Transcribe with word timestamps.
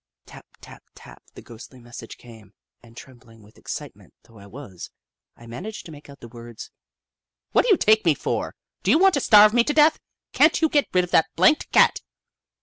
Tap 0.25 0.47
tap 0.61 0.81
tap, 0.95 1.21
the 1.35 1.43
ghostly 1.43 1.79
message 1.79 2.17
came, 2.17 2.55
and, 2.81 2.97
trembling 2.97 3.43
with 3.43 3.55
excitement 3.59 4.15
though 4.23 4.39
I 4.39 4.47
was, 4.47 4.89
I 5.37 5.45
managed 5.45 5.85
to 5.85 5.91
make 5.91 6.09
out 6.09 6.21
the 6.21 6.27
words:" 6.27 6.71
What 7.51 7.65
do 7.65 7.67
you 7.69 7.77
take 7.77 8.03
me 8.03 8.15
for? 8.15 8.55
Do 8.81 8.89
you 8.89 8.97
want 8.97 9.13
to 9.13 9.19
starve 9.21 9.53
me 9.53 9.63
to 9.63 9.73
death? 9.75 9.99
Can't 10.33 10.59
you 10.59 10.69
get 10.69 10.87
rid 10.91 11.03
of 11.03 11.11
that 11.11 11.29
blanked 11.35 11.71
Cat 11.71 11.99